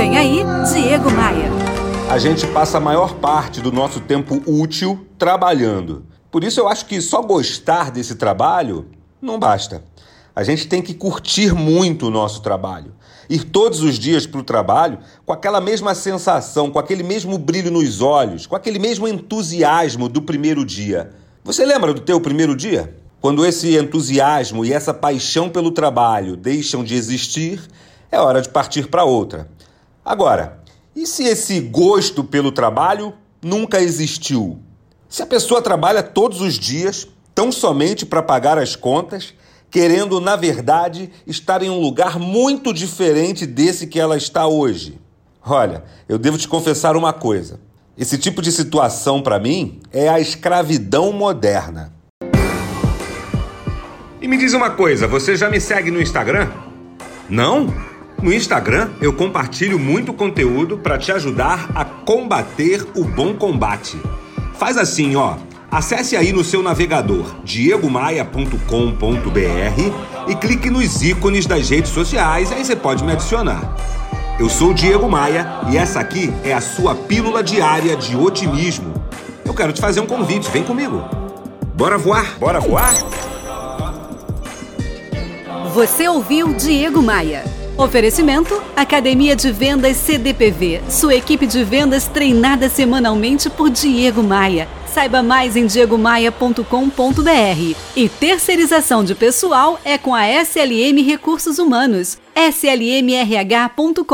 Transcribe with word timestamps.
Vem 0.00 0.16
aí, 0.16 0.42
Diego 0.72 1.10
Maia. 1.10 1.50
A 2.08 2.18
gente 2.18 2.46
passa 2.46 2.78
a 2.78 2.80
maior 2.80 3.16
parte 3.16 3.60
do 3.60 3.70
nosso 3.70 4.00
tempo 4.00 4.42
útil 4.46 5.06
trabalhando. 5.18 6.06
Por 6.30 6.42
isso 6.42 6.58
eu 6.58 6.66
acho 6.66 6.86
que 6.86 7.02
só 7.02 7.20
gostar 7.20 7.90
desse 7.90 8.14
trabalho 8.14 8.86
não 9.20 9.38
basta. 9.38 9.84
A 10.34 10.42
gente 10.42 10.66
tem 10.66 10.80
que 10.80 10.94
curtir 10.94 11.52
muito 11.52 12.06
o 12.06 12.10
nosso 12.10 12.40
trabalho. 12.40 12.94
Ir 13.28 13.44
todos 13.44 13.82
os 13.82 13.98
dias 13.98 14.26
para 14.26 14.40
o 14.40 14.42
trabalho 14.42 15.00
com 15.26 15.34
aquela 15.34 15.60
mesma 15.60 15.94
sensação, 15.94 16.70
com 16.70 16.78
aquele 16.78 17.02
mesmo 17.02 17.36
brilho 17.36 17.70
nos 17.70 18.00
olhos, 18.00 18.46
com 18.46 18.56
aquele 18.56 18.78
mesmo 18.78 19.06
entusiasmo 19.06 20.08
do 20.08 20.22
primeiro 20.22 20.64
dia. 20.64 21.10
Você 21.44 21.62
lembra 21.66 21.92
do 21.92 22.00
teu 22.00 22.18
primeiro 22.22 22.56
dia? 22.56 22.96
Quando 23.20 23.44
esse 23.44 23.76
entusiasmo 23.76 24.64
e 24.64 24.72
essa 24.72 24.94
paixão 24.94 25.50
pelo 25.50 25.70
trabalho 25.70 26.38
deixam 26.38 26.82
de 26.82 26.94
existir, 26.94 27.60
é 28.10 28.18
hora 28.18 28.40
de 28.40 28.48
partir 28.48 28.88
para 28.88 29.04
outra. 29.04 29.46
Agora, 30.04 30.60
e 30.94 31.06
se 31.06 31.24
esse 31.24 31.60
gosto 31.60 32.24
pelo 32.24 32.50
trabalho 32.50 33.12
nunca 33.42 33.80
existiu? 33.80 34.58
Se 35.08 35.22
a 35.22 35.26
pessoa 35.26 35.60
trabalha 35.60 36.02
todos 36.02 36.40
os 36.40 36.58
dias, 36.58 37.06
tão 37.34 37.52
somente 37.52 38.06
para 38.06 38.22
pagar 38.22 38.58
as 38.58 38.74
contas, 38.74 39.34
querendo, 39.70 40.20
na 40.20 40.36
verdade, 40.36 41.10
estar 41.26 41.62
em 41.62 41.70
um 41.70 41.80
lugar 41.80 42.18
muito 42.18 42.72
diferente 42.72 43.46
desse 43.46 43.86
que 43.86 44.00
ela 44.00 44.16
está 44.16 44.46
hoje. 44.46 44.98
Olha, 45.44 45.84
eu 46.08 46.18
devo 46.18 46.36
te 46.36 46.48
confessar 46.48 46.96
uma 46.96 47.12
coisa. 47.12 47.60
Esse 47.96 48.18
tipo 48.18 48.40
de 48.40 48.50
situação, 48.50 49.22
para 49.22 49.38
mim, 49.38 49.80
é 49.92 50.08
a 50.08 50.18
escravidão 50.18 51.12
moderna. 51.12 51.92
E 54.20 54.28
me 54.28 54.36
diz 54.36 54.54
uma 54.54 54.70
coisa, 54.70 55.06
você 55.06 55.36
já 55.36 55.50
me 55.50 55.60
segue 55.60 55.90
no 55.90 56.00
Instagram? 56.00 56.50
Não? 57.28 57.89
No 58.22 58.32
Instagram 58.32 58.90
eu 59.00 59.14
compartilho 59.14 59.78
muito 59.78 60.12
conteúdo 60.12 60.76
para 60.76 60.98
te 60.98 61.10
ajudar 61.10 61.70
a 61.74 61.84
combater 61.84 62.86
o 62.94 63.04
bom 63.04 63.34
combate. 63.34 63.98
Faz 64.58 64.76
assim, 64.76 65.16
ó. 65.16 65.36
Acesse 65.70 66.16
aí 66.16 66.32
no 66.32 66.44
seu 66.44 66.62
navegador 66.62 67.36
diegomaia.com.br 67.44 70.28
e 70.28 70.34
clique 70.34 70.68
nos 70.68 71.02
ícones 71.02 71.46
das 71.46 71.70
redes 71.70 71.92
sociais, 71.92 72.52
aí 72.52 72.64
você 72.64 72.76
pode 72.76 73.04
me 73.04 73.12
adicionar. 73.12 73.76
Eu 74.38 74.50
sou 74.50 74.70
o 74.70 74.74
Diego 74.74 75.08
Maia 75.08 75.46
e 75.70 75.78
essa 75.78 76.00
aqui 76.00 76.32
é 76.44 76.52
a 76.52 76.60
sua 76.60 76.94
pílula 76.94 77.42
diária 77.42 77.96
de 77.96 78.16
otimismo. 78.16 78.92
Eu 79.44 79.54
quero 79.54 79.72
te 79.72 79.80
fazer 79.80 80.00
um 80.00 80.06
convite, 80.06 80.50
vem 80.50 80.64
comigo. 80.64 81.02
Bora 81.74 81.96
voar? 81.96 82.38
Bora 82.38 82.60
voar? 82.60 82.94
Você 85.72 86.08
ouviu 86.08 86.52
Diego 86.52 87.00
Maia. 87.00 87.59
Oferecimento: 87.80 88.62
Academia 88.76 89.34
de 89.34 89.50
Vendas 89.50 89.96
CDPV, 89.96 90.82
sua 90.90 91.14
equipe 91.14 91.46
de 91.46 91.64
vendas 91.64 92.06
treinada 92.06 92.68
semanalmente 92.68 93.48
por 93.48 93.70
Diego 93.70 94.22
Maia. 94.22 94.68
Saiba 94.86 95.22
mais 95.22 95.56
em 95.56 95.66
diegomaia.com.br. 95.66 97.76
E 97.96 98.08
terceirização 98.08 99.02
de 99.02 99.14
pessoal 99.14 99.80
é 99.82 99.96
com 99.96 100.14
a 100.14 100.28
SLM 100.28 101.00
Recursos 101.02 101.58
Humanos, 101.58 102.18
slmrh.com.br. 102.36 104.04